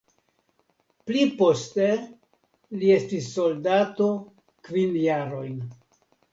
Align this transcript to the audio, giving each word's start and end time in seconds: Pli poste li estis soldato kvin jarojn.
Pli 1.09 1.21
poste 1.41 1.85
li 2.79 2.91
estis 2.97 3.29
soldato 3.37 4.11
kvin 4.71 5.01
jarojn. 5.07 5.65